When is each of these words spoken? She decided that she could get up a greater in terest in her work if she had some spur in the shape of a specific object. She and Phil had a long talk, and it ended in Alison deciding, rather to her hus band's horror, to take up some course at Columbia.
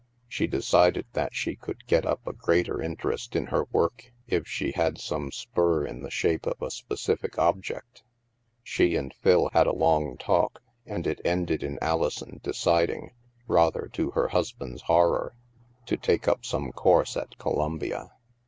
She 0.27 0.47
decided 0.47 1.05
that 1.13 1.35
she 1.35 1.55
could 1.55 1.85
get 1.85 2.07
up 2.07 2.25
a 2.25 2.33
greater 2.33 2.81
in 2.81 2.95
terest 2.95 3.35
in 3.35 3.45
her 3.45 3.65
work 3.65 4.11
if 4.25 4.47
she 4.47 4.71
had 4.71 4.97
some 4.99 5.31
spur 5.31 5.85
in 5.85 6.01
the 6.01 6.09
shape 6.09 6.47
of 6.47 6.59
a 6.59 6.71
specific 6.71 7.37
object. 7.37 8.01
She 8.63 8.95
and 8.95 9.13
Phil 9.13 9.51
had 9.53 9.67
a 9.67 9.71
long 9.75 10.17
talk, 10.17 10.63
and 10.87 11.05
it 11.05 11.21
ended 11.23 11.61
in 11.61 11.77
Alison 11.83 12.39
deciding, 12.41 13.11
rather 13.47 13.91
to 13.93 14.09
her 14.09 14.29
hus 14.29 14.51
band's 14.53 14.81
horror, 14.81 15.35
to 15.85 15.97
take 15.97 16.27
up 16.27 16.45
some 16.45 16.71
course 16.71 17.15
at 17.15 17.37
Columbia. 17.37 18.09